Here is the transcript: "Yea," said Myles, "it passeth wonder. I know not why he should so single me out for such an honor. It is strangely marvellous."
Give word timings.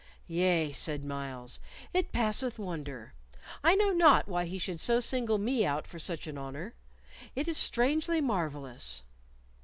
"Yea," 0.27 0.71
said 0.71 1.05
Myles, 1.05 1.59
"it 1.93 2.11
passeth 2.11 2.57
wonder. 2.57 3.13
I 3.63 3.75
know 3.75 3.91
not 3.91 4.27
why 4.27 4.45
he 4.45 4.57
should 4.57 4.79
so 4.79 4.99
single 4.99 5.37
me 5.37 5.63
out 5.63 5.85
for 5.85 5.99
such 5.99 6.25
an 6.25 6.39
honor. 6.39 6.73
It 7.35 7.47
is 7.47 7.59
strangely 7.59 8.19
marvellous." 8.19 9.03